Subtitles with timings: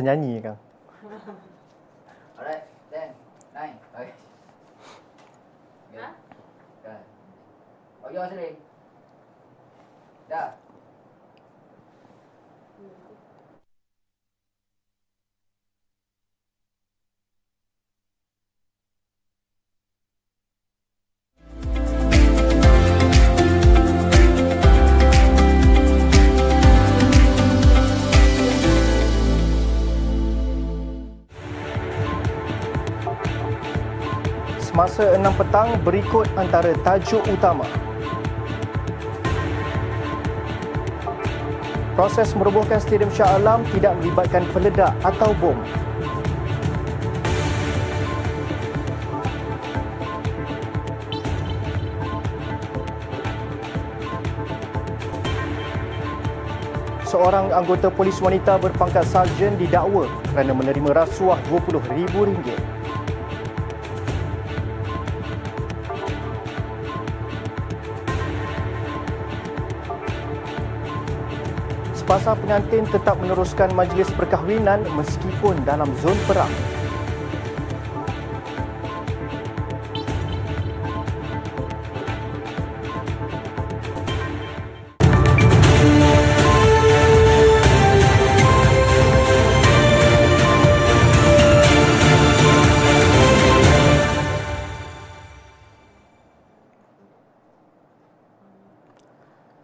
[0.00, 0.42] Nyanyi?
[35.40, 37.64] Petang berikut antara tajuk utama.
[41.96, 45.56] Proses merobohkan Stadium Shah Alam tidak melibatkan peledak atau bom.
[57.08, 62.79] Seorang anggota polis wanita berpangkat sarjan didakwa kerana menerima rasuah RM20,000.
[72.10, 76.50] Sepasang pengantin tetap meneruskan majlis perkahwinan meskipun dalam zon perang.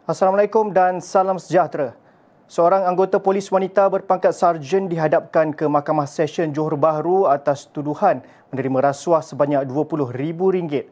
[0.06, 2.05] Assalamualaikum dan salam sejahtera.
[2.46, 8.22] Seorang anggota polis wanita berpangkat sarjan dihadapkan ke Mahkamah Session Johor Bahru atas tuduhan
[8.54, 10.86] menerima rasuah sebanyak RM20,000.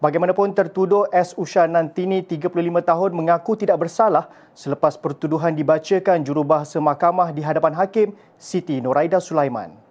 [0.00, 1.36] Bagaimanapun tertuduh S.
[1.36, 2.48] Usha Nantini 35
[2.80, 9.83] tahun mengaku tidak bersalah selepas pertuduhan dibacakan jurubahasa mahkamah di hadapan hakim Siti Noraida Sulaiman.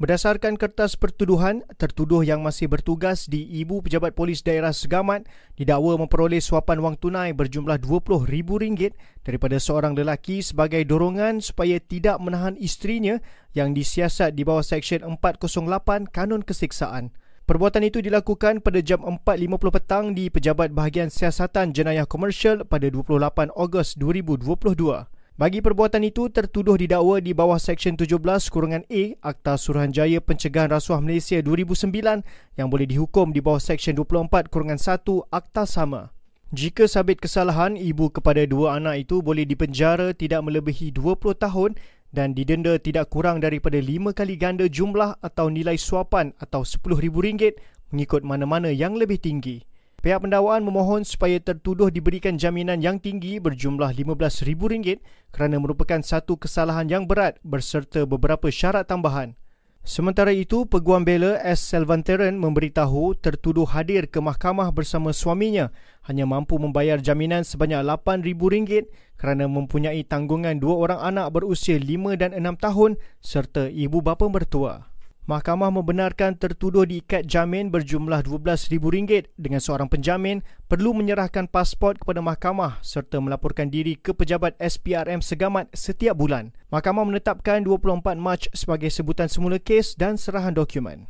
[0.00, 6.40] Berdasarkan kertas pertuduhan, tertuduh yang masih bertugas di Ibu Pejabat Polis Daerah Segamat didakwa memperoleh
[6.40, 13.20] suapan wang tunai berjumlah RM20,000 daripada seorang lelaki sebagai dorongan supaya tidak menahan isterinya
[13.52, 17.12] yang disiasat di bawah Seksyen 408 Kanun Kesiksaan.
[17.44, 23.52] Perbuatan itu dilakukan pada jam 4.50 petang di Pejabat Bahagian Siasatan Jenayah Komersial pada 28
[23.52, 25.21] Ogos 2022.
[25.42, 28.14] Bagi perbuatan itu, tertuduh didakwa di bawah Seksyen 17
[28.46, 32.22] kurungan A Akta Suruhanjaya Pencegahan Rasuah Malaysia 2009
[32.54, 35.02] yang boleh dihukum di bawah Seksyen 24 kurungan 1
[35.34, 36.14] Akta sama.
[36.54, 41.74] Jika sabit kesalahan, ibu kepada dua anak itu boleh dipenjara tidak melebihi 20 tahun
[42.14, 47.58] dan didenda tidak kurang daripada 5 kali ganda jumlah atau nilai suapan atau RM10,000
[47.90, 49.66] mengikut mana-mana yang lebih tinggi.
[50.02, 54.98] Pihak pendakwaan memohon supaya tertuduh diberikan jaminan yang tinggi berjumlah RM15,000
[55.30, 59.38] kerana merupakan satu kesalahan yang berat berserta beberapa syarat tambahan.
[59.86, 61.62] Sementara itu, Peguam Bela S.
[61.70, 65.70] Selvanteran memberitahu tertuduh hadir ke mahkamah bersama suaminya
[66.06, 72.34] hanya mampu membayar jaminan sebanyak RM8,000 kerana mempunyai tanggungan dua orang anak berusia 5 dan
[72.34, 72.90] 6 tahun
[73.22, 74.91] serta ibu bapa mertua.
[75.22, 82.82] Mahkamah membenarkan tertuduh diikat jamin berjumlah RM12,000 dengan seorang penjamin perlu menyerahkan pasport kepada mahkamah
[82.82, 86.50] serta melaporkan diri ke pejabat SPRM Segamat setiap bulan.
[86.74, 91.06] Mahkamah menetapkan 24 Mac sebagai sebutan semula kes dan serahan dokumen.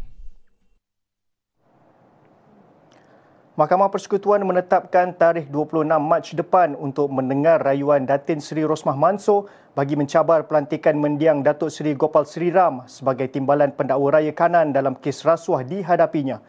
[3.52, 9.44] Mahkamah Persekutuan menetapkan tarikh 26 Mac depan untuk mendengar rayuan Datin Seri Rosmah Mansor
[9.76, 14.96] bagi mencabar pelantikan mendiang Datuk Seri Gopal Sri Ram sebagai timbalan pendakwa raya kanan dalam
[14.96, 16.40] kes rasuah dihadapinya.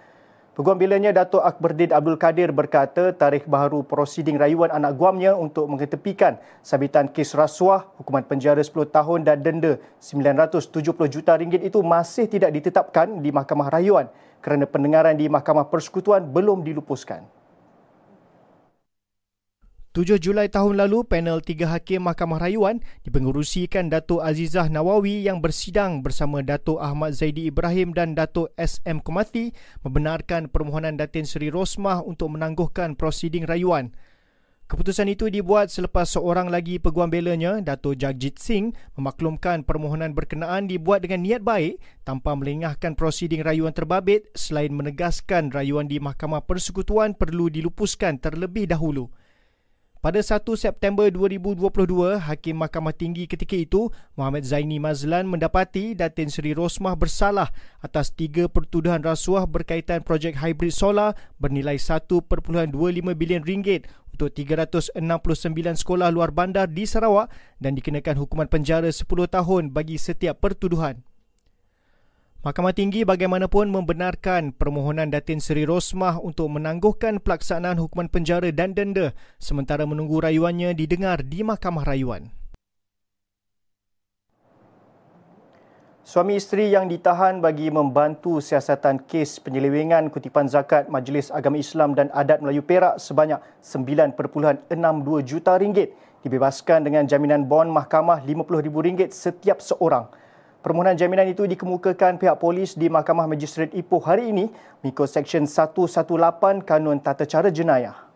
[0.54, 6.38] Peguam bilanya Datuk Akberdin Abdul Kadir berkata tarikh baharu prosiding rayuan anak guamnya untuk mengetepikan
[6.62, 12.54] sabitan kes rasuah, hukuman penjara 10 tahun dan denda 970 juta ringgit itu masih tidak
[12.54, 14.14] ditetapkan di Mahkamah Rayuan
[14.46, 17.26] kerana pendengaran di Mahkamah Persekutuan belum dilupuskan.
[19.94, 26.02] 7 Julai tahun lalu, panel tiga hakim Mahkamah Rayuan dipengerusikan Datuk Azizah Nawawi yang bersidang
[26.02, 29.54] bersama Datuk Ahmad Zaidi Ibrahim dan Datuk SM Komati
[29.86, 33.94] membenarkan permohonan Datin Seri Rosmah untuk menangguhkan prosiding rayuan.
[34.66, 41.06] Keputusan itu dibuat selepas seorang lagi peguam belanya, Dato' Jagjit Singh, memaklumkan permohonan berkenaan dibuat
[41.06, 47.54] dengan niat baik tanpa melengahkan prosiding rayuan terbabit selain menegaskan rayuan di Mahkamah Persekutuan perlu
[47.54, 49.14] dilupuskan terlebih dahulu.
[50.04, 53.88] Pada 1 September 2022, Hakim Mahkamah Tinggi ketika itu,
[54.20, 60.76] Muhammad Zaini Mazlan mendapati Datin Seri Rosmah bersalah atas tiga pertuduhan rasuah berkaitan projek hybrid
[60.76, 62.20] solar bernilai 1.25
[63.16, 65.00] bilion ringgit untuk 369
[65.80, 67.32] sekolah luar bandar di Sarawak
[67.64, 71.00] dan dikenakan hukuman penjara 10 tahun bagi setiap pertuduhan.
[72.44, 79.16] Mahkamah Tinggi bagaimanapun membenarkan permohonan Datin Seri Rosmah untuk menangguhkan pelaksanaan hukuman penjara dan denda
[79.40, 82.36] sementara menunggu rayuannya didengar di Mahkamah Rayuan.
[86.04, 92.12] Suami isteri yang ditahan bagi membantu siasatan kes penyelewengan kutipan zakat Majlis Agama Islam dan
[92.12, 94.68] Adat Melayu Perak sebanyak 9.62
[95.24, 95.96] juta ringgit
[96.28, 100.12] dibebaskan dengan jaminan bon mahkamah RM50,000 setiap seorang.
[100.64, 104.48] Permohonan jaminan itu dikemukakan pihak polis di Mahkamah Magistrate Ipoh hari ini
[104.80, 106.08] mengikut Seksyen 118
[106.64, 108.08] Kanun Tata Cara Jenayah.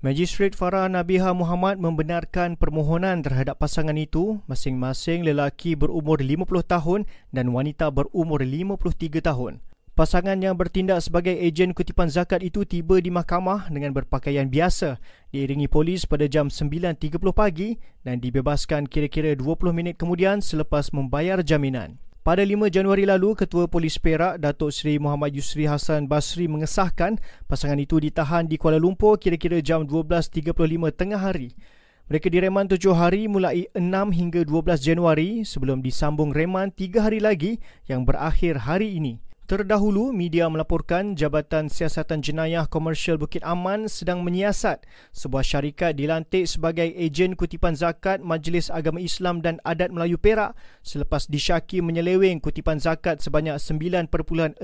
[0.00, 7.52] Magistrate Farah Nabiha Muhammad membenarkan permohonan terhadap pasangan itu masing-masing lelaki berumur 50 tahun dan
[7.52, 9.60] wanita berumur 53 tahun.
[9.98, 15.02] Pasangan yang bertindak sebagai ejen kutipan zakat itu tiba di mahkamah dengan berpakaian biasa
[15.34, 21.98] diiringi polis pada jam 9.30 pagi dan dibebaskan kira-kira 20 minit kemudian selepas membayar jaminan.
[22.22, 27.18] Pada 5 Januari lalu, Ketua Polis Perak Datuk Seri Muhammad Yusri Hassan Basri mengesahkan
[27.50, 30.46] pasangan itu ditahan di Kuala Lumpur kira-kira jam 12.35
[30.94, 31.58] tengah hari.
[32.06, 33.82] Mereka direman tujuh hari mulai 6
[34.14, 37.58] hingga 12 Januari sebelum disambung reman tiga hari lagi
[37.90, 39.26] yang berakhir hari ini.
[39.48, 44.84] Terdahulu, media melaporkan Jabatan Siasatan Jenayah Komersial Bukit Aman sedang menyiasat
[45.16, 50.52] sebuah syarikat dilantik sebagai ejen kutipan zakat Majlis Agama Islam dan Adat Melayu Perak
[50.84, 54.60] selepas disyaki menyeleweng kutipan zakat sebanyak 9.62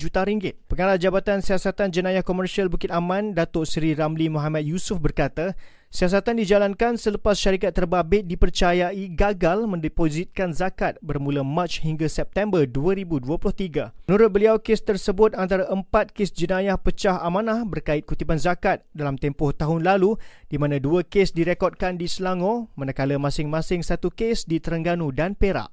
[0.00, 0.56] juta ringgit.
[0.64, 5.52] Pengarah Jabatan Siasatan Jenayah Komersial Bukit Aman, Datuk Seri Ramli Muhammad Yusof berkata,
[5.92, 13.92] Siasatan dijalankan selepas syarikat terbabit dipercayai gagal mendepositkan zakat bermula Mac hingga September 2023.
[14.08, 19.52] Menurut beliau, kes tersebut antara empat kes jenayah pecah amanah berkait kutipan zakat dalam tempoh
[19.52, 20.16] tahun lalu
[20.48, 25.68] di mana dua kes direkodkan di Selangor manakala masing-masing satu kes di Terengganu dan Perak.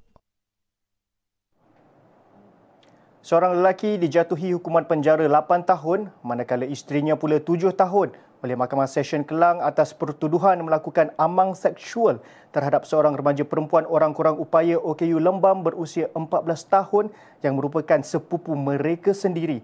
[3.24, 9.28] Seorang lelaki dijatuhi hukuman penjara 8 tahun manakala isterinya pula 7 tahun oleh Mahkamah Session
[9.28, 12.24] Kelang atas pertuduhan melakukan amang seksual
[12.56, 17.06] terhadap seorang remaja perempuan orang kurang upaya OKU Lembam berusia 14 tahun
[17.44, 19.60] yang merupakan sepupu mereka sendiri.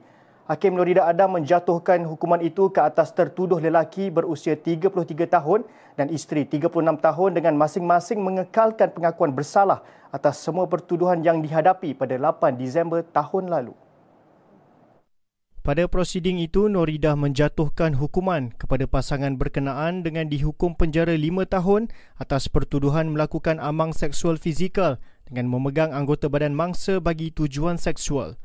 [0.46, 4.94] Hakim Norida Adam menjatuhkan hukuman itu ke atas tertuduh lelaki berusia 33
[5.26, 5.66] tahun
[5.98, 6.70] dan isteri 36
[7.02, 9.82] tahun dengan masing-masing mengekalkan pengakuan bersalah
[10.14, 13.85] atas semua pertuduhan yang dihadapi pada 8 Disember tahun lalu.
[15.66, 21.90] Pada prosiding itu, Norida menjatuhkan hukuman kepada pasangan berkenaan dengan dihukum penjara lima tahun
[22.22, 28.38] atas pertuduhan melakukan amang seksual fizikal dengan memegang anggota badan mangsa bagi tujuan seksual.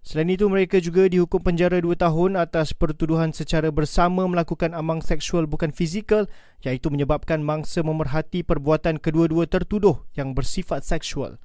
[0.00, 5.44] Selain itu, mereka juga dihukum penjara dua tahun atas pertuduhan secara bersama melakukan amang seksual
[5.44, 6.32] bukan fizikal
[6.64, 11.36] iaitu menyebabkan mangsa memerhati perbuatan kedua-dua tertuduh yang bersifat seksual.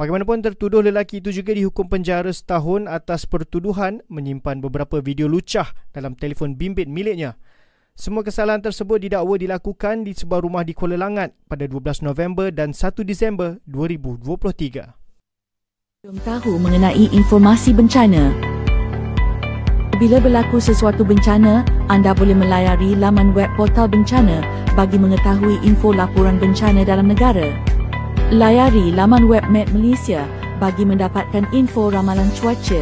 [0.00, 6.16] Bagaimanapun tertuduh lelaki itu juga dihukum penjara setahun atas pertuduhan menyimpan beberapa video lucah dalam
[6.16, 7.36] telefon bimbit miliknya.
[7.92, 12.72] Semua kesalahan tersebut didakwa dilakukan di sebuah rumah di Kuala Langat pada 12 November dan
[12.72, 14.88] 1 Disember 2023.
[16.08, 18.32] Jom tahu mengenai informasi bencana.
[20.00, 21.60] Bila berlaku sesuatu bencana,
[21.92, 24.40] anda boleh melayari laman web portal bencana
[24.72, 27.52] bagi mengetahui info laporan bencana dalam negara.
[28.30, 30.22] Layari laman web Met Malaysia
[30.62, 32.78] bagi mendapatkan info ramalan cuaca.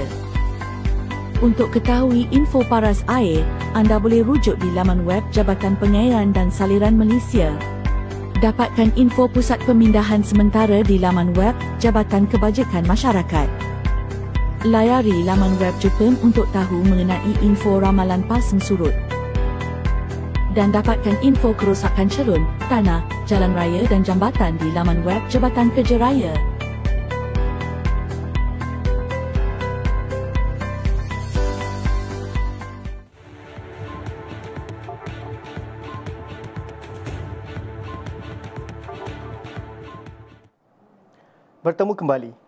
[1.41, 3.41] Untuk ketahui info paras air,
[3.73, 7.49] anda boleh rujuk di laman web Jabatan Pengairan dan Saliran Malaysia.
[8.45, 13.49] Dapatkan info pusat pemindahan sementara di laman web Jabatan Kebajikan Masyarakat.
[14.69, 18.93] Layari laman web Jepun untuk tahu mengenai info ramalan pasang surut
[20.53, 26.01] dan dapatkan info kerosakan cerun, tanah, jalan raya dan jambatan di laman web Jabatan Kerja
[26.01, 26.33] Raya.
[41.61, 42.48] Bertemu kembali.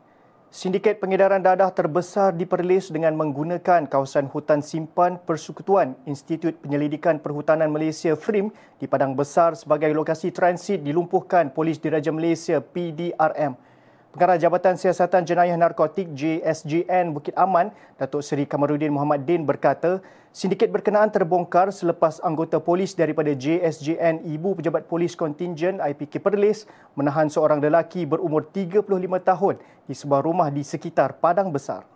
[0.50, 7.70] Sindiket pengedaran dadah terbesar di Perlis dengan menggunakan kawasan hutan simpan Persekutuan Institut Penyelidikan Perhutanan
[7.70, 8.50] Malaysia FRIM
[8.82, 13.69] di Padang Besar sebagai lokasi transit dilumpuhkan Polis Diraja Malaysia PDRM.
[14.10, 20.02] Pengarah Jabatan Siasatan Jenayah Narkotik JSJN Bukit Aman, Datuk Seri Kamarudin Muhammad Din berkata,
[20.34, 26.66] sindiket berkenaan terbongkar selepas anggota polis daripada JSJN Ibu Pejabat Polis Kontingen IPK Perlis
[26.98, 28.82] menahan seorang lelaki berumur 35
[29.22, 29.54] tahun
[29.86, 31.86] di sebuah rumah di sekitar Padang Besar.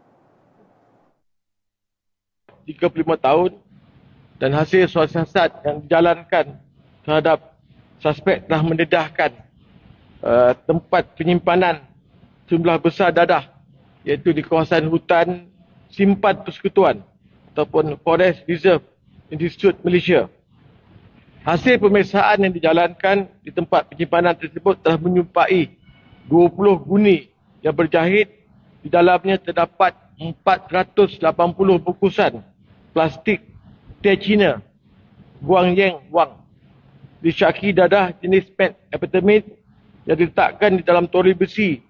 [2.62, 3.59] 35 tahun
[4.38, 6.62] dan hasil siasat yang dijalankan
[7.02, 7.59] terhadap
[7.99, 9.35] suspek telah mendedahkan
[10.23, 11.83] uh, tempat penyimpanan
[12.48, 13.48] jumlah besar dadah
[14.04, 15.48] iaitu di kawasan hutan
[15.88, 17.00] simpan persekutuan
[17.54, 18.84] ataupun Forest Reserve
[19.32, 20.28] Institute Malaysia.
[21.44, 25.76] Hasil pemeriksaan yang dijalankan di tempat penyimpanan tersebut telah menyumpai
[26.28, 27.28] 20 guni
[27.60, 28.32] yang berjahit
[28.80, 31.20] di dalamnya terdapat 480
[31.84, 32.40] bungkusan
[32.96, 33.44] plastik
[34.00, 34.64] teh Cina
[35.44, 36.32] Guang Yang Wang
[37.20, 39.48] disyaki dadah jenis methamphetamine
[40.04, 41.80] yang diletakkan di dalam tori besi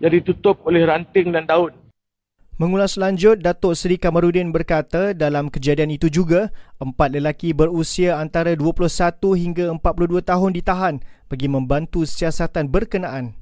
[0.00, 1.72] yang ditutup oleh ranting dan daun.
[2.60, 8.84] Mengulas lanjut, Datuk Seri Kamarudin berkata dalam kejadian itu juga, empat lelaki berusia antara 21
[9.32, 10.94] hingga 42 tahun ditahan
[11.32, 13.32] bagi membantu siasatan berkenaan.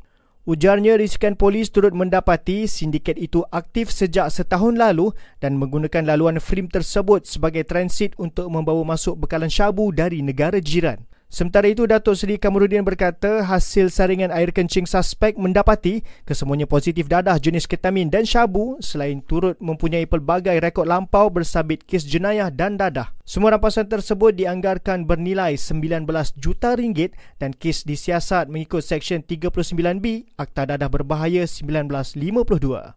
[0.47, 5.11] Ujarnya risikan polis turut mendapati sindiket itu aktif sejak setahun lalu
[5.43, 11.05] dan menggunakan laluan film tersebut sebagai transit untuk membawa masuk bekalan syabu dari negara jiran.
[11.29, 17.37] Sementara itu, Datuk Seri Kamarudin berkata hasil saringan air kencing suspek mendapati kesemuanya positif dadah
[17.37, 23.13] jenis ketamin dan syabu selain turut mempunyai pelbagai rekod lampau bersabit kes jenayah dan dadah.
[23.29, 26.09] Semua rampasan tersebut dianggarkan bernilai 19
[26.41, 32.97] juta ringgit dan kes disiasat mengikut Seksyen 39B Akta Dadah Berbahaya 1952.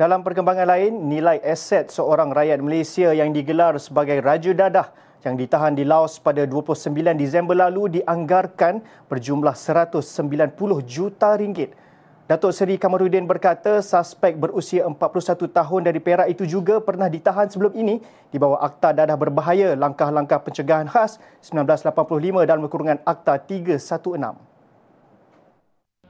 [0.00, 5.72] Dalam perkembangan lain, nilai aset seorang rakyat Malaysia yang digelar sebagai Raja Dadah yang ditahan
[5.72, 10.04] di Laos pada 29 Disember lalu dianggarkan berjumlah 190
[10.84, 11.72] juta ringgit.
[12.24, 17.72] Datuk Seri Kamarudin berkata suspek berusia 41 tahun dari Perak itu juga pernah ditahan sebelum
[17.76, 18.00] ini
[18.32, 24.40] di bawah Akta Dadah Berbahaya Langkah-Langkah Pencegahan Khas 1985 dalam kurungan Akta 316.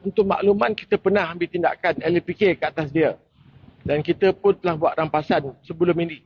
[0.07, 3.19] Untuk makluman kita pernah ambil tindakan LPK ke atas dia
[3.83, 6.23] dan kita pun telah buat rampasan sebelum ini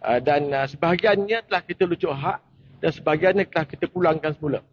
[0.00, 2.40] Ah, dan uh, sebahagiannya telah kita lucuk hak
[2.80, 4.64] dan sebahagiannya telah kita pulangkan semula.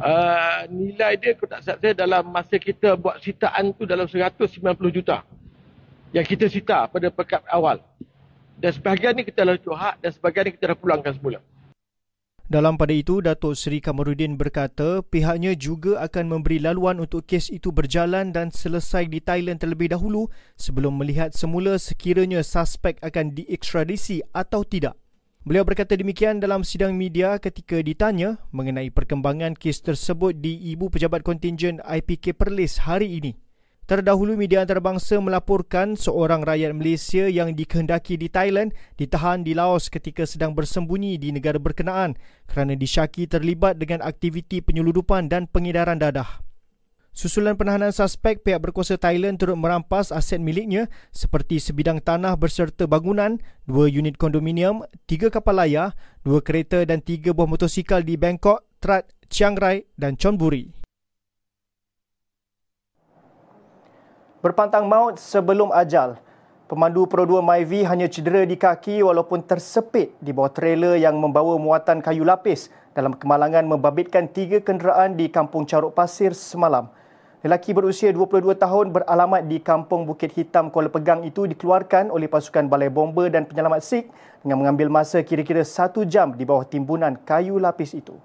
[0.00, 4.56] Uh, nilai dia aku tak saya dalam masa kita buat sitaan tu dalam 190
[4.96, 5.20] juta
[6.10, 7.78] yang kita sita pada pekat awal.
[8.60, 11.40] Dan sebahagian ni kita lucuk hak dan sebahagian ni kita dah pulangkan semula.
[12.50, 17.70] Dalam pada itu, Datuk Seri Kamarudin berkata pihaknya juga akan memberi laluan untuk kes itu
[17.70, 20.26] berjalan dan selesai di Thailand terlebih dahulu
[20.58, 24.98] sebelum melihat semula sekiranya suspek akan diekstradisi atau tidak.
[25.46, 31.22] Beliau berkata demikian dalam sidang media ketika ditanya mengenai perkembangan kes tersebut di Ibu Pejabat
[31.22, 33.39] Kontingen IPK Perlis hari ini.
[33.90, 40.22] Terdahulu media antarabangsa melaporkan seorang rakyat Malaysia yang dikehendaki di Thailand ditahan di Laos ketika
[40.22, 42.14] sedang bersembunyi di negara berkenaan
[42.46, 46.38] kerana disyaki terlibat dengan aktiviti penyeludupan dan pengedaran dadah.
[47.10, 53.42] Susulan penahanan suspek, pihak berkuasa Thailand turut merampas aset miliknya seperti sebidang tanah berserta bangunan,
[53.66, 59.10] dua unit kondominium, tiga kapal layar, dua kereta dan tiga buah motosikal di Bangkok, Trat,
[59.26, 60.79] Chiang Rai dan Chonburi.
[64.40, 66.16] Berpantang maut sebelum ajal.
[66.64, 71.60] Pemandu Pro 2 Myvi hanya cedera di kaki walaupun tersepit di bawah trailer yang membawa
[71.60, 76.88] muatan kayu lapis dalam kemalangan membabitkan tiga kenderaan di Kampung Caruk Pasir semalam.
[77.44, 82.64] Lelaki berusia 22 tahun beralamat di Kampung Bukit Hitam Kuala Pegang itu dikeluarkan oleh pasukan
[82.64, 84.08] Balai Bomber dan Penyelamat SIG
[84.40, 88.16] dengan mengambil masa kira-kira satu jam di bawah timbunan kayu lapis itu.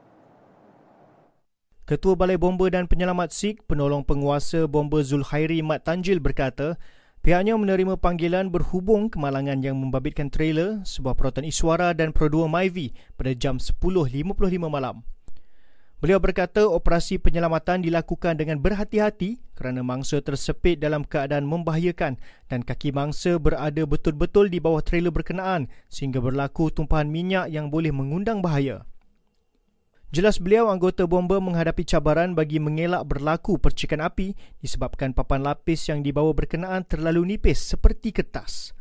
[1.86, 6.82] Ketua Balai Bomba dan Penyelamat SIG, penolong penguasa bomba Zulkhairi Mat Tanjil berkata,
[7.22, 12.90] pihaknya menerima panggilan berhubung kemalangan yang membabitkan trailer sebuah perotan Iswara dan Pro 2 Myvi
[13.14, 14.02] pada jam 10.55
[14.66, 15.06] malam.
[16.02, 22.18] Beliau berkata operasi penyelamatan dilakukan dengan berhati-hati kerana mangsa tersepit dalam keadaan membahayakan
[22.50, 27.94] dan kaki mangsa berada betul-betul di bawah trailer berkenaan sehingga berlaku tumpahan minyak yang boleh
[27.94, 28.90] mengundang bahaya.
[30.14, 36.06] Jelas beliau anggota bomba menghadapi cabaran bagi mengelak berlaku percikan api disebabkan papan lapis yang
[36.06, 38.76] dibawa berkenaan terlalu nipis seperti kertas.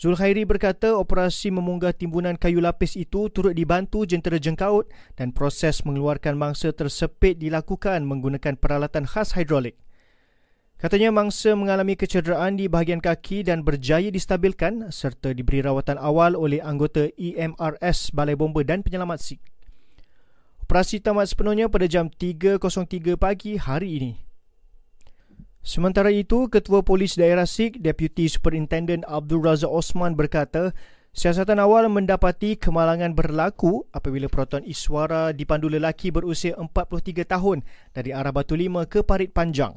[0.00, 6.40] Zulkhairi berkata operasi memunggah timbunan kayu lapis itu turut dibantu jentera jengkaut dan proses mengeluarkan
[6.40, 9.76] mangsa tersepit dilakukan menggunakan peralatan khas hidrolik.
[10.80, 16.64] Katanya mangsa mengalami kecederaan di bahagian kaki dan berjaya distabilkan serta diberi rawatan awal oleh
[16.64, 19.44] anggota EMRS Balai Bomba dan Penyelamat SIG.
[20.70, 22.62] Operasi tamat sepenuhnya pada jam 3.03
[23.18, 24.12] pagi hari ini.
[25.66, 30.70] Sementara itu, Ketua Polis Daerah SIG, Deputy Superintendent Abdul Razak Osman berkata,
[31.10, 38.30] siasatan awal mendapati kemalangan berlaku apabila Proton Iswara dipandu lelaki berusia 43 tahun dari arah
[38.30, 39.74] Batu Lima ke Parit Panjang.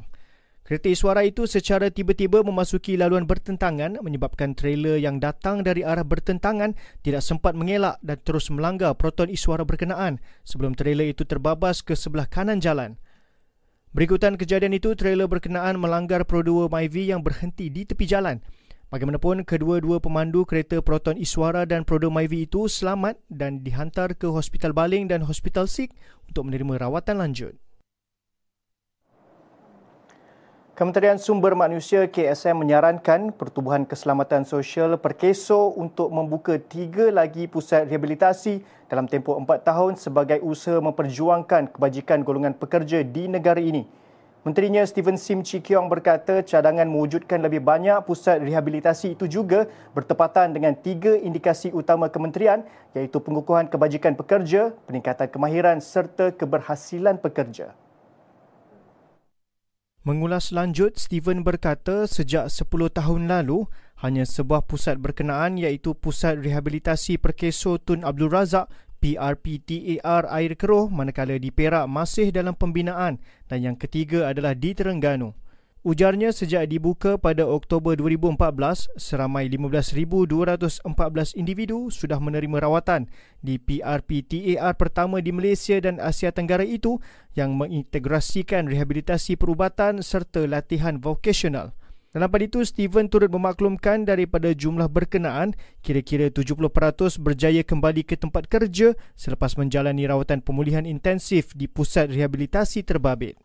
[0.63, 6.72] Kereta Iswara itu secara tiba-tiba memasuki laluan bertentangan menyebabkan trailer yang datang dari arah bertentangan
[7.03, 12.32] tidak sempat mengelak dan terus melanggar Proton Iswara berkenaan sebelum trailer itu terbabas ke sebelah
[12.32, 12.96] kanan jalan.
[13.91, 18.39] Berikutan kejadian itu, trailer berkenaan melanggar Pro 2 Myvi yang berhenti di tepi jalan.
[18.89, 24.32] Bagaimanapun, kedua-dua pemandu kereta Proton Iswara dan Pro 2 Myvi itu selamat dan dihantar ke
[24.32, 25.93] Hospital Baling dan Hospital Sik
[26.25, 27.62] untuk menerima rawatan lanjut.
[30.74, 38.65] Kementerian Sumber Manusia KSM menyarankan Pertubuhan Keselamatan Sosial Perkeso untuk membuka tiga lagi pusat rehabilitasi
[38.89, 43.86] dalam tempoh empat tahun sebagai usaha memperjuangkan kebajikan golongan pekerja di negara ini.
[44.42, 50.58] Menterinya Stephen Sim Chi Kiong berkata cadangan mewujudkan lebih banyak pusat rehabilitasi itu juga bertepatan
[50.58, 52.65] dengan tiga indikasi utama kementerian
[52.98, 57.77] iaitu pengukuhan kebajikan pekerja, peningkatan kemahiran serta keberhasilan pekerja.
[60.04, 63.72] Mengulas lanjut, Steven berkata sejak 10 tahun lalu,
[64.04, 68.68] hanya sebuah pusat berkenaan iaitu Pusat Rehabilitasi Perkeso Tun Abdul Razak
[69.00, 73.16] PRPTAR Air Keruh manakala di Perak masih dalam pembinaan
[73.48, 75.32] dan yang ketiga adalah di Terengganu.
[75.84, 80.80] Ujarnya sejak dibuka pada Oktober 2014, seramai 15,214
[81.36, 83.12] individu sudah menerima rawatan
[83.44, 87.04] di PRPTAR pertama di Malaysia dan Asia Tenggara itu
[87.36, 91.75] yang mengintegrasikan rehabilitasi perubatan serta latihan vokasional.
[92.16, 95.52] Dalam pada itu, Steven turut memaklumkan daripada jumlah berkenaan,
[95.84, 102.88] kira-kira 70% berjaya kembali ke tempat kerja selepas menjalani rawatan pemulihan intensif di pusat rehabilitasi
[102.88, 103.36] terbabit.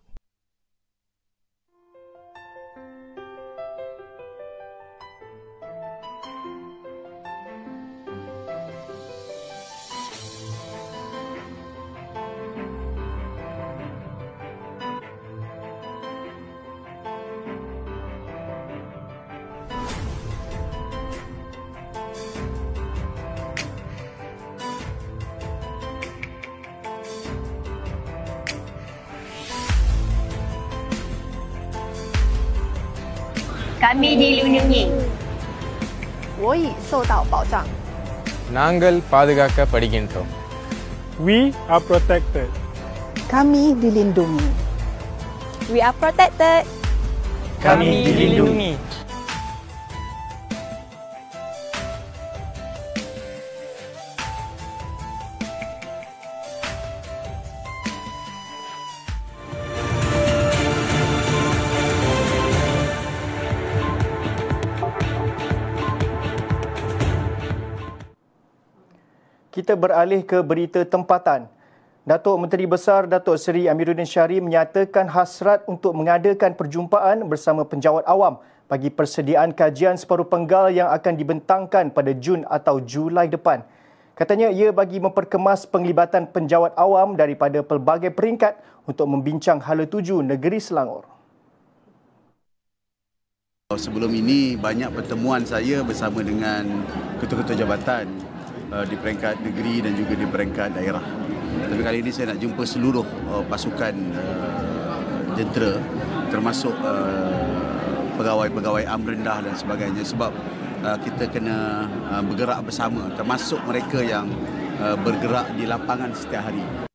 [33.89, 34.85] kami dilindungi.
[36.37, 37.65] Woi, sodao bao zhang.
[38.53, 39.01] Nanggal.
[41.17, 42.53] We are protected.
[43.33, 44.45] Kami dilindungi.
[45.73, 46.69] We are protected.
[47.65, 48.77] Kami dilindungi.
[48.77, 48.88] Kami dilindungi.
[69.69, 71.45] Kita beralih ke berita tempatan.
[72.09, 78.41] Datuk Menteri Besar Datuk Seri Amiruddin Syari menyatakan hasrat untuk mengadakan perjumpaan bersama penjawat awam
[78.65, 83.61] bagi persediaan kajian separuh penggal yang akan dibentangkan pada Jun atau Julai depan.
[84.17, 88.57] Katanya ia bagi memperkemas penglibatan penjawat awam daripada pelbagai peringkat
[88.89, 91.05] untuk membincang hala tuju negeri Selangor.
[93.77, 96.65] Sebelum ini banyak pertemuan saya bersama dengan
[97.21, 98.38] ketua-ketua jabatan
[98.73, 101.05] uh, di peringkat negeri dan juga di peringkat daerah.
[101.69, 104.99] Tapi kali ini saya nak jumpa seluruh uh, pasukan uh,
[105.37, 105.81] jentera
[106.29, 107.33] termasuk uh,
[108.21, 110.33] pegawai-pegawai am rendah dan sebagainya sebab
[110.85, 114.29] uh, kita kena uh, bergerak bersama termasuk mereka yang
[114.83, 116.88] uh, bergerak di lapangan setiap hari.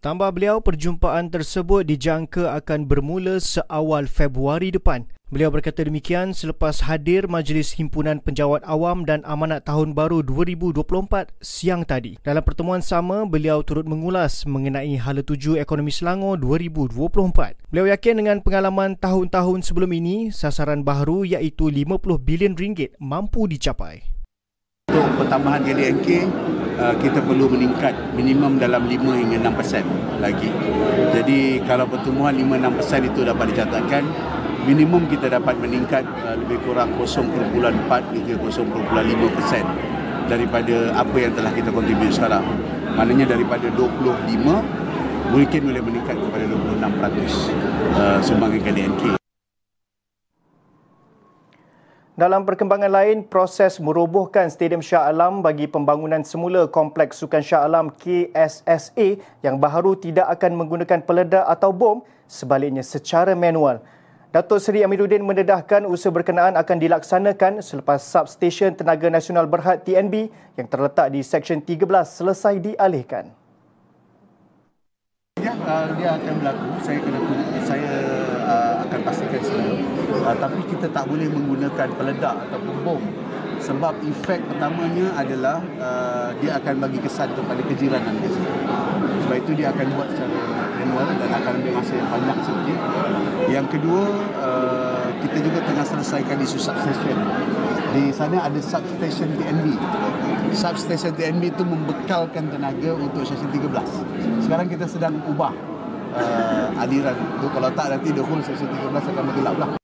[0.00, 5.04] Tambah beliau, perjumpaan tersebut dijangka akan bermula seawal Februari depan.
[5.28, 11.84] Beliau berkata demikian selepas hadir Majlis Himpunan Penjawat Awam dan Amanat Tahun Baru 2024 siang
[11.84, 12.16] tadi.
[12.24, 17.60] Dalam pertemuan sama, beliau turut mengulas mengenai hala tuju ekonomi Selangor 2024.
[17.68, 24.19] Beliau yakin dengan pengalaman tahun-tahun sebelum ini, sasaran baharu iaitu 50 bilion ringgit mampu dicapai.
[25.20, 26.08] Pertambahan KDNK,
[26.80, 29.84] uh, kita perlu meningkat minimum dalam 5 hingga 6%
[30.16, 30.48] lagi.
[31.12, 34.08] Jadi kalau pertumbuhan 5-6% itu dapat dicatatkan,
[34.64, 37.20] minimum kita dapat meningkat uh, lebih kurang 0.4
[38.16, 42.44] hingga 0.5% daripada apa yang telah kita kontribut sekarang.
[42.96, 46.80] Maknanya daripada 25 mungkin boleh meningkat kepada 26%
[48.00, 49.19] uh, sumbangan KDNK.
[52.20, 57.88] Dalam perkembangan lain, proses merobohkan Stadium Shah Alam bagi pembangunan semula Kompleks Sukan Shah Alam
[57.96, 63.80] KSSA yang baharu tidak akan menggunakan peledak atau bom, sebaliknya secara manual.
[64.36, 70.28] Datuk Seri Amiruddin mendedahkan usaha berkenaan akan dilaksanakan selepas substesen Tenaga Nasional Berhad TNB
[70.60, 73.32] yang terletak di Seksyen 13 selesai dialihkan.
[75.40, 76.68] Ya, uh, dia akan berlaku.
[76.84, 77.20] Saya kena
[77.64, 77.94] saya
[78.44, 79.99] uh, akan pastikan semua.
[80.10, 83.02] Uh, tapi kita tak boleh menggunakan peledak ataupun bom.
[83.60, 88.32] Sebab efek pertamanya adalah uh, dia akan bagi kesan kepada kejiranan dia
[89.28, 90.40] Sebab itu dia akan buat secara
[90.80, 92.78] manual dan akan ambil masa yang panjang sedikit.
[93.52, 94.04] Yang kedua,
[94.40, 97.16] uh, kita juga tengah selesaikan isu substation.
[97.90, 99.66] Di sana ada substation TNB.
[100.54, 104.46] Substation TNB itu membekalkan tenaga untuk stesen 13.
[104.46, 105.54] Sekarang kita sedang ubah
[106.14, 107.18] uh, aliran.
[107.38, 109.79] Kalau tak nanti the whole stesen 13 akan bergelap lah.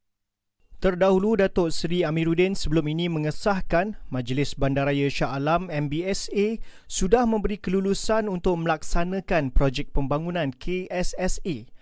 [0.76, 8.28] Terdahulu Datuk Seri Amiruddin sebelum ini mengesahkan Majlis Bandaraya Shah Alam MBSA sudah memberi kelulusan
[8.28, 11.72] untuk melaksanakan projek pembangunan KSSA.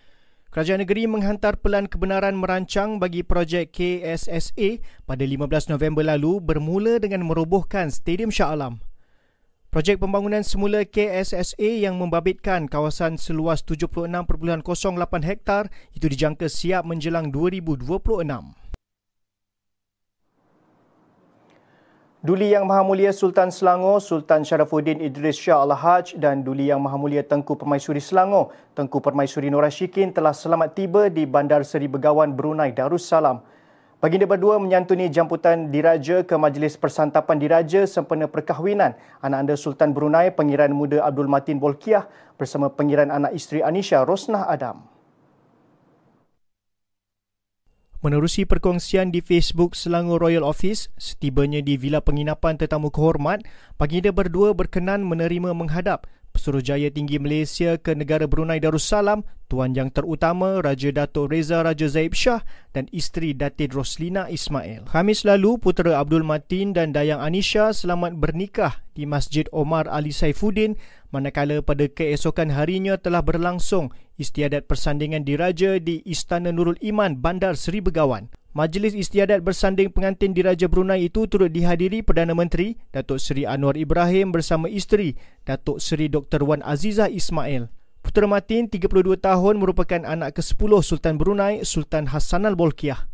[0.54, 7.26] Kerajaan negeri menghantar pelan kebenaran merancang bagi projek KSSA pada 15 November lalu bermula dengan
[7.26, 8.78] merobohkan Stadium Shah Alam.
[9.74, 14.14] Projek pembangunan semula KSSA yang membabitkan kawasan seluas 76.08
[15.26, 15.66] hektar
[15.98, 18.63] itu dijangka siap menjelang 2026.
[22.24, 26.96] Duli Yang Maha Mulia Sultan Selangor, Sultan Sharafuddin Idris Shah Al-Haj dan Duli Yang Maha
[26.96, 32.32] Mulia Tengku Permaisuri Selangor, Tengku Permaisuri Nur Ashikin telah selamat tiba di Bandar Seri Begawan
[32.32, 33.44] Brunei Darussalam.
[34.00, 40.32] Baginda berdua menyantuni jemputan diraja ke Majlis Persantapan Diraja sempena perkahwinan anak anda Sultan Brunei
[40.32, 42.08] Pengiran Muda Abdul Matin Bolkiah
[42.40, 44.93] bersama pengiran anak isteri Anisha Rosnah Adam.
[48.04, 53.48] Menerusi perkongsian di Facebook Selangor Royal Office, setibanya di Villa Penginapan Tetamu Kehormat,
[53.80, 56.04] baginda berdua berkenan menerima menghadap
[56.36, 62.12] Pesuruhjaya Tinggi Malaysia ke negara Brunei Darussalam, Tuan Yang Terutama Raja Dato' Reza Raja Zaib
[62.12, 62.44] Shah
[62.76, 64.84] dan isteri Datin Roslina Ismail.
[64.84, 70.76] Khamis lalu, putera Abdul Matin dan Dayang Anisha selamat bernikah di Masjid Omar Ali Saifuddin
[71.08, 77.83] manakala pada keesokan harinya telah berlangsung istiadat persandingan diraja di Istana Nurul Iman Bandar Seri
[77.83, 78.31] Begawan.
[78.55, 84.31] Majlis istiadat bersanding pengantin diraja Brunei itu turut dihadiri Perdana Menteri Datuk Seri Anwar Ibrahim
[84.31, 86.46] bersama isteri Datuk Seri Dr.
[86.46, 87.66] Wan Azizah Ismail.
[88.05, 93.09] Putera Matin, 32 tahun, merupakan anak ke-10 Sultan Brunei, Sultan Hassanal Bolkiah.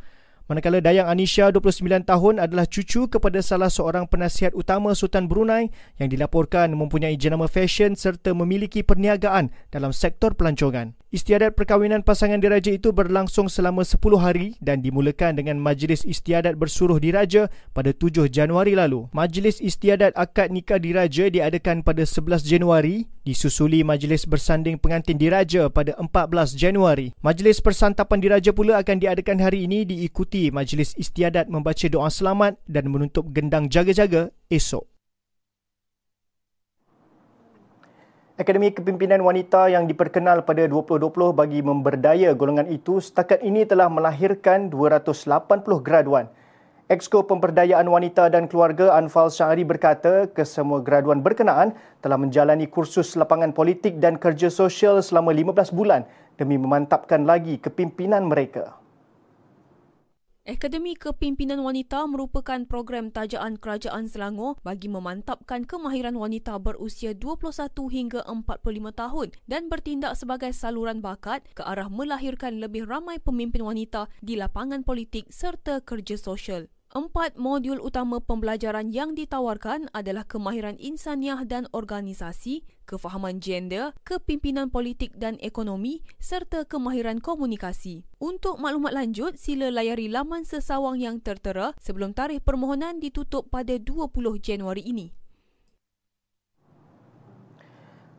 [0.51, 6.11] Manakala Dayang Anisha, 29 tahun, adalah cucu kepada salah seorang penasihat utama Sultan Brunei yang
[6.11, 10.99] dilaporkan mempunyai jenama fashion serta memiliki perniagaan dalam sektor pelancongan.
[11.11, 17.03] Istiadat perkahwinan pasangan diraja itu berlangsung selama 10 hari dan dimulakan dengan majlis istiadat bersuruh
[17.03, 19.11] diraja pada 7 Januari lalu.
[19.11, 25.99] Majlis istiadat akad nikah diraja diadakan pada 11 Januari, disusuli majlis bersanding pengantin diraja pada
[25.99, 27.11] 14 Januari.
[27.27, 32.87] Majlis persantapan diraja pula akan diadakan hari ini diikuti majlis istiadat membaca doa selamat dan
[32.87, 34.89] menutup gendang jaga-jaga esok.
[38.40, 44.72] Akademi Kepimpinan Wanita yang diperkenal pada 2020 bagi memberdaya golongan itu setakat ini telah melahirkan
[44.72, 45.29] 280
[45.85, 46.24] graduan.
[46.88, 53.53] Exco Pemberdayaan Wanita dan Keluarga Anfal Syahri berkata kesemua graduan berkenaan telah menjalani kursus lapangan
[53.53, 56.09] politik dan kerja sosial selama 15 bulan
[56.40, 58.80] demi memantapkan lagi kepimpinan mereka.
[60.51, 67.55] Akademi Kepimpinan Wanita merupakan program tajaan Kerajaan Selangor bagi memantapkan kemahiran wanita berusia 21
[67.87, 68.59] hingga 45
[68.91, 74.83] tahun dan bertindak sebagai saluran bakat ke arah melahirkan lebih ramai pemimpin wanita di lapangan
[74.83, 76.67] politik serta kerja sosial.
[76.90, 85.14] Empat modul utama pembelajaran yang ditawarkan adalah kemahiran insaniah dan organisasi, kefahaman gender, kepimpinan politik
[85.14, 88.03] dan ekonomi serta kemahiran komunikasi.
[88.18, 94.11] Untuk maklumat lanjut, sila layari laman sesawang yang tertera sebelum tarikh permohonan ditutup pada 20
[94.42, 95.14] Januari ini.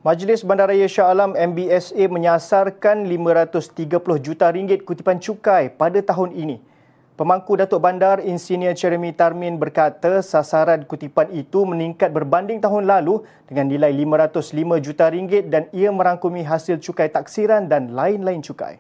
[0.08, 3.84] Majlis Bandaraya Shah Alam MBSA menyasarkan 530
[4.24, 6.71] juta ringgit kutipan cukai pada tahun ini.
[7.12, 13.68] Pemangku Datuk Bandar Insinyur Jeremy Tarmin berkata sasaran kutipan itu meningkat berbanding tahun lalu dengan
[13.68, 18.80] nilai 505 juta ringgit dan ia merangkumi hasil cukai taksiran dan lain-lain cukai.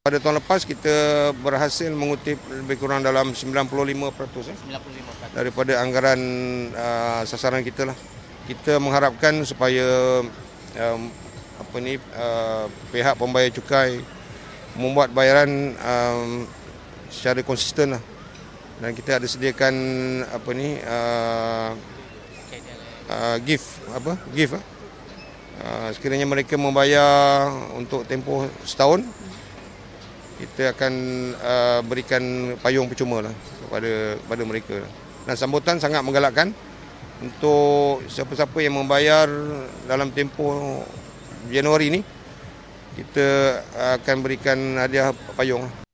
[0.00, 0.96] Pada tahun lepas kita
[1.44, 4.56] berhasil mengutip lebih kurang dalam 95% eh,
[5.36, 6.20] daripada anggaran
[6.72, 7.96] uh, sasaran kita lah.
[8.48, 10.24] Kita mengharapkan supaya
[10.80, 11.12] um,
[11.60, 14.00] apa ni uh, pihak pembayar cukai
[14.78, 16.46] membuat bayaran um,
[17.10, 18.02] secara konsisten lah.
[18.78, 19.74] dan kita ada sediakan
[20.30, 21.74] apa ni uh,
[23.10, 24.64] uh, gift apa gift uh.
[25.58, 29.02] Uh, sekiranya mereka membayar untuk tempoh setahun
[30.38, 30.92] kita akan
[31.42, 33.34] uh, berikan payung percuma lah
[33.66, 34.78] kepada kepada mereka
[35.26, 36.54] dan sambutan sangat menggalakkan
[37.18, 39.26] untuk siapa-siapa yang membayar
[39.90, 40.86] dalam tempoh
[41.50, 42.00] Januari ini
[42.98, 43.62] kita
[43.98, 45.87] akan berikan hadiah payung.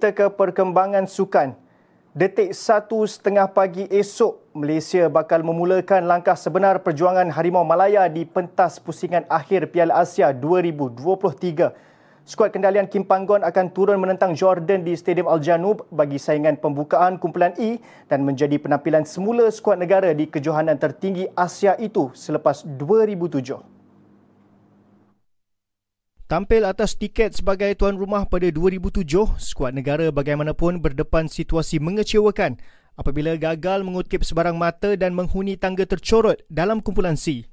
[0.00, 1.52] Kita ke perkembangan sukan.
[2.16, 8.80] Detik satu setengah pagi esok, Malaysia bakal memulakan langkah sebenar perjuangan Harimau Malaya di pentas
[8.80, 12.24] pusingan akhir Piala Asia 2023.
[12.24, 17.52] Skuad kendalian Kim Panggon akan turun menentang Jordan di Stadium Al-Janub bagi saingan pembukaan kumpulan
[17.60, 17.76] E
[18.08, 23.79] dan menjadi penampilan semula skuad negara di kejohanan tertinggi Asia itu selepas 2007.
[26.30, 29.02] Tampil atas tiket sebagai tuan rumah pada 2007,
[29.34, 32.54] skuad negara bagaimanapun berdepan situasi mengecewakan
[32.94, 37.50] apabila gagal mengutip sebarang mata dan menghuni tangga tercorot dalam kumpulan C.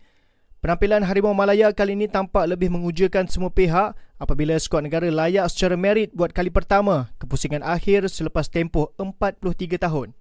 [0.61, 5.73] Penampilan Harimau Malaya kali ini tampak lebih mengujakan semua pihak apabila skuad negara layak secara
[5.73, 10.13] merit buat kali pertama ke pusingan akhir selepas tempoh 43 tahun.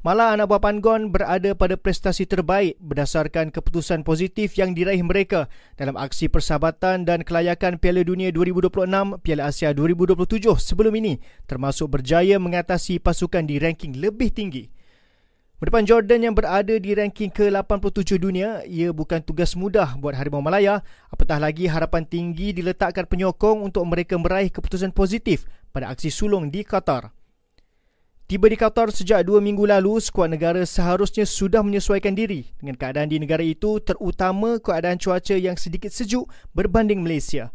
[0.00, 5.92] Malah anak buah Panggon berada pada prestasi terbaik berdasarkan keputusan positif yang diraih mereka dalam
[6.00, 8.80] aksi persahabatan dan kelayakan Piala Dunia 2026,
[9.20, 14.72] Piala Asia 2027 sebelum ini termasuk berjaya mengatasi pasukan di ranking lebih tinggi.
[15.60, 20.80] Berdepan Jordan yang berada di ranking ke-87 dunia, ia bukan tugas mudah buat Harimau Malaya,
[21.12, 25.44] apatah lagi harapan tinggi diletakkan penyokong untuk mereka meraih keputusan positif
[25.76, 27.19] pada aksi sulung di Qatar.
[28.30, 33.10] Tiba di Qatar sejak dua minggu lalu, skuad negara seharusnya sudah menyesuaikan diri dengan keadaan
[33.10, 37.50] di negara itu terutama keadaan cuaca yang sedikit sejuk berbanding Malaysia.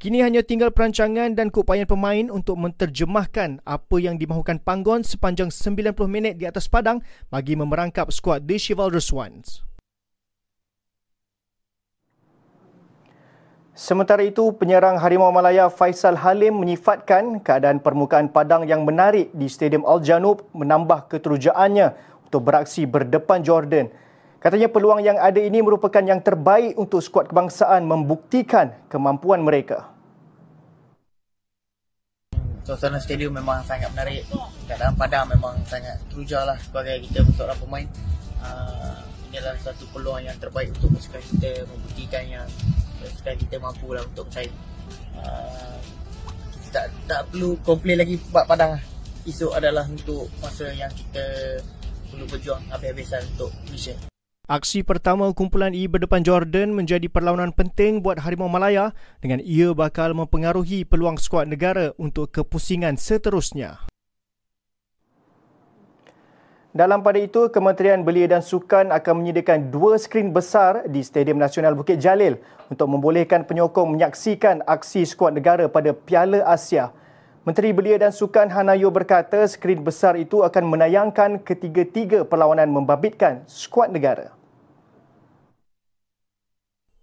[0.00, 5.92] Kini hanya tinggal perancangan dan keupayaan pemain untuk menterjemahkan apa yang dimahukan Panggon sepanjang 90
[6.08, 9.67] minit di atas padang bagi memerangkap skuad The Chivalrous Ones.
[13.78, 19.86] Sementara itu, penyerang Harimau Malaya Faisal Halim menyifatkan keadaan permukaan padang yang menarik di Stadium
[19.86, 21.94] Al-Janub menambah keterujaannya
[22.26, 23.86] untuk beraksi berdepan Jordan.
[24.42, 29.94] Katanya peluang yang ada ini merupakan yang terbaik untuk skuad kebangsaan membuktikan kemampuan mereka.
[32.66, 34.26] Suasana stadium memang sangat menarik.
[34.66, 37.86] Keadaan padang memang sangat teruja lah sebagai kita seorang pemain.
[38.42, 42.46] Uh, inilah satu peluang yang terbaik untuk pasukan kita membuktikan yang
[43.06, 44.54] sekarang kita mampu lah untuk bersaing
[45.18, 45.78] uh,
[46.72, 48.82] tak, tak perlu komplain lagi buat padang lah.
[49.28, 51.24] Esok adalah untuk masa yang kita
[52.08, 53.96] perlu berjuang habis-habisan untuk Malaysia.
[54.48, 60.16] Aksi pertama kumpulan E berdepan Jordan menjadi perlawanan penting buat Harimau Malaya dengan ia bakal
[60.16, 63.84] mempengaruhi peluang skuad negara untuk kepusingan seterusnya.
[66.78, 71.74] Dalam pada itu, Kementerian Belia dan Sukan akan menyediakan dua skrin besar di Stadium Nasional
[71.74, 72.38] Bukit Jalil
[72.70, 76.94] untuk membolehkan penyokong menyaksikan aksi skuad negara pada Piala Asia.
[77.42, 83.90] Menteri Belia dan Sukan Hanayo berkata skrin besar itu akan menayangkan ketiga-tiga perlawanan membabitkan skuad
[83.90, 84.37] negara.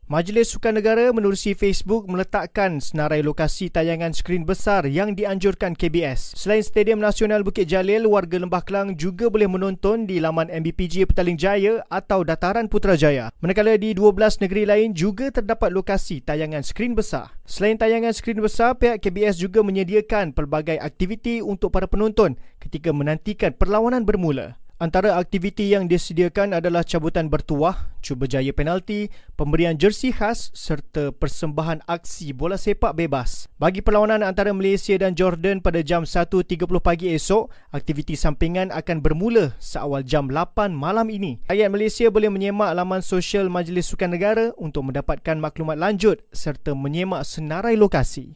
[0.05, 6.37] Majlis Sukan Negara menerusi Facebook meletakkan senarai lokasi tayangan skrin besar yang dianjurkan KBS.
[6.37, 11.41] Selain Stadium Nasional Bukit Jalil, warga Lembah Kelang juga boleh menonton di laman MBPJ Petaling
[11.41, 13.33] Jaya atau Dataran Putrajaya.
[13.41, 17.33] Manakala di 12 negeri lain juga terdapat lokasi tayangan skrin besar.
[17.49, 23.57] Selain tayangan skrin besar, pihak KBS juga menyediakan pelbagai aktiviti untuk para penonton ketika menantikan
[23.57, 24.61] perlawanan bermula.
[24.75, 29.07] Antara aktiviti yang disediakan adalah cabutan bertuah, cuba jaya penalti,
[29.39, 33.47] pemberian jersey khas serta persembahan aksi bola sepak bebas.
[33.55, 39.55] Bagi perlawanan antara Malaysia dan Jordan pada jam 1.30 pagi esok, aktiviti sampingan akan bermula
[39.63, 41.39] seawal jam 8 malam ini.
[41.47, 47.23] Rakyat Malaysia boleh menyemak laman sosial Majlis Sukan Negara untuk mendapatkan maklumat lanjut serta menyemak
[47.23, 48.35] senarai lokasi.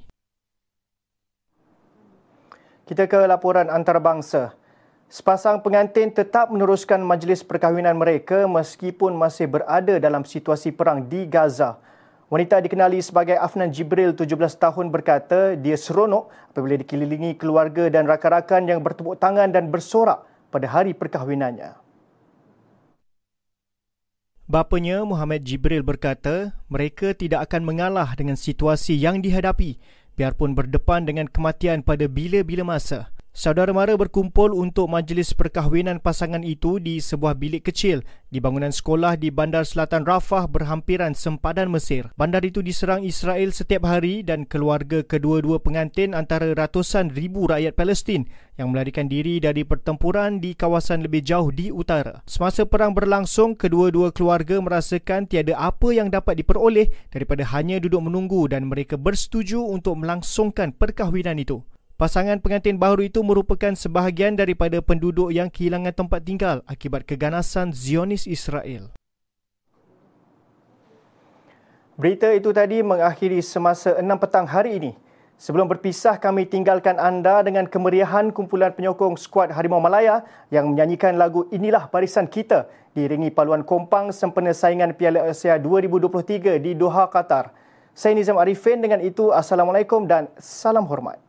[2.87, 4.58] Kita ke laporan antarabangsa.
[5.09, 11.81] Sepasang pengantin tetap meneruskan majlis perkahwinan mereka meskipun masih berada dalam situasi perang di Gaza.
[12.29, 18.69] Wanita dikenali sebagai Afnan Jibril, 17 tahun berkata dia seronok apabila dikelilingi keluarga dan rakan-rakan
[18.69, 21.73] yang bertepuk tangan dan bersorak pada hari perkahwinannya.
[24.45, 29.81] Bapanya Muhammad Jibril berkata mereka tidak akan mengalah dengan situasi yang dihadapi
[30.13, 33.09] biarpun berdepan dengan kematian pada bila-bila masa.
[33.29, 38.01] Saudara mara berkumpul untuk majlis perkahwinan pasangan itu di sebuah bilik kecil
[38.33, 42.09] di bangunan sekolah di Bandar Selatan Rafah berhampiran sempadan Mesir.
[42.17, 48.25] Bandar itu diserang Israel setiap hari dan keluarga kedua-dua pengantin antara ratusan ribu rakyat Palestin
[48.57, 52.25] yang melarikan diri dari pertempuran di kawasan lebih jauh di utara.
[52.25, 58.49] Semasa perang berlangsung, kedua-dua keluarga merasakan tiada apa yang dapat diperoleh daripada hanya duduk menunggu
[58.49, 61.61] dan mereka bersetuju untuk melangsungkan perkahwinan itu.
[61.99, 68.23] Pasangan pengantin baru itu merupakan sebahagian daripada penduduk yang kehilangan tempat tinggal akibat keganasan Zionis
[68.23, 68.87] Israel.
[71.99, 74.91] Berita itu tadi mengakhiri semasa 6 petang hari ini.
[75.35, 80.23] Sebelum berpisah, kami tinggalkan anda dengan kemeriahan kumpulan penyokong skuad Harimau Malaya
[80.55, 86.79] yang menyanyikan lagu Inilah Barisan Kita diiringi paluan kompang sempena saingan Piala Asia 2023 di
[86.79, 87.51] Doha, Qatar.
[87.91, 91.28] Saya Nizam Arifin dengan itu, Assalamualaikum dan salam hormat.